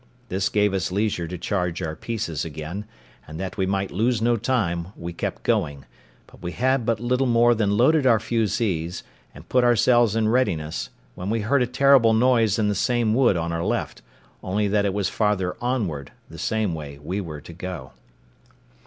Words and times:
This 0.29 0.49
gave 0.49 0.73
us 0.73 0.91
leisure 0.91 1.27
to 1.27 1.37
charge 1.37 1.79
our 1.83 1.95
pieces 1.95 2.43
again; 2.43 2.85
and 3.27 3.39
that 3.39 3.55
we 3.55 3.67
might 3.67 3.91
lose 3.91 4.19
no 4.19 4.35
time, 4.35 4.87
we 4.97 5.13
kept 5.13 5.43
going; 5.43 5.85
but 6.25 6.41
we 6.41 6.53
had 6.53 6.87
but 6.87 6.99
little 6.99 7.27
more 7.27 7.53
than 7.53 7.77
loaded 7.77 8.07
our 8.07 8.19
fusees, 8.19 9.03
and 9.35 9.47
put 9.47 9.63
ourselves 9.63 10.15
in 10.15 10.27
readiness, 10.29 10.89
when 11.13 11.29
we 11.29 11.41
heard 11.41 11.61
a 11.61 11.67
terrible 11.67 12.15
noise 12.15 12.57
in 12.57 12.67
the 12.67 12.73
same 12.73 13.13
wood 13.13 13.37
on 13.37 13.51
our 13.51 13.63
left, 13.63 14.01
only 14.41 14.67
that 14.67 14.85
it 14.85 14.93
was 14.95 15.07
farther 15.07 15.55
onward, 15.61 16.11
the 16.31 16.39
same 16.39 16.73
way 16.73 16.97
we 16.97 17.21
were 17.21 17.39
to 17.39 17.53
go. 17.53 17.91